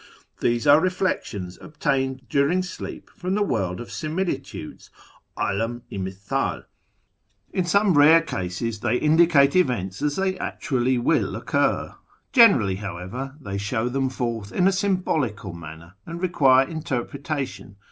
[0.41, 4.89] —These are reflections obtained during sleep from the World of Similitudes
[5.37, 6.65] (^ Alam i Mithdl).
[7.53, 11.93] In some rare cases they indicate events as they actually will occur.
[12.33, 17.75] Generally, however, thej^ .show them forth in a symbolical manner, and require interpretation.